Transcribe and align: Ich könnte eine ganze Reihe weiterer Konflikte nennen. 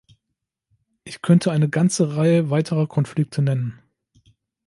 Ich 1.03 1.21
könnte 1.21 1.51
eine 1.51 1.69
ganze 1.69 2.15
Reihe 2.15 2.49
weiterer 2.49 2.87
Konflikte 2.87 3.43
nennen. 3.43 3.83